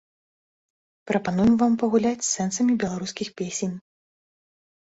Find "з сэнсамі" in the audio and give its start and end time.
2.23-2.79